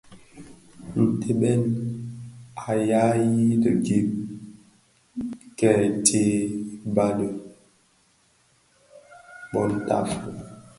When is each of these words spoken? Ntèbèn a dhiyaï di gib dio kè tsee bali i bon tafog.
Ntèbèn 1.11 1.61
a 2.67 2.69
dhiyaï 2.79 3.23
di 3.63 3.71
gib 3.85 4.07
dio 4.15 5.49
kè 5.59 5.71
tsee 6.05 6.35
bali 6.95 7.27
i 7.37 7.39
bon 9.51 9.71
tafog. 9.87 10.25